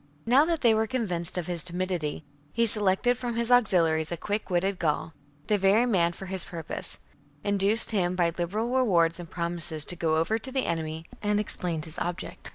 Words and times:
1 0.25 0.33
8. 0.33 0.35
Now 0.35 0.45
that 0.45 0.61
they 0.61 0.73
were 0.73 0.87
convinced 0.87 1.37
of 1.37 1.45
his 1.45 1.61
timidity, 1.61 2.23
he 2.51 2.65
selected 2.65 3.19
from 3.19 3.35
his 3.35 3.51
auxiliaries 3.51 4.11
a 4.11 4.17
quick 4.17 4.49
witted 4.49 4.79
Gaul, 4.79 5.13
the 5.45 5.59
very 5.59 5.85
man 5.85 6.11
for 6.11 6.25
his 6.25 6.43
purpose, 6.43 6.97
induced 7.43 7.91
him 7.91 8.15
by 8.15 8.33
liberal 8.35 8.71
rewards 8.75 9.19
and 9.19 9.29
promises 9.29 9.85
to 9.85 9.95
go 9.95 10.15
over 10.17 10.39
to 10.39 10.51
the 10.51 10.65
enemy, 10.65 11.05
and 11.21 11.39
explained 11.39 11.85
his 11.85 11.99
object. 11.99 12.49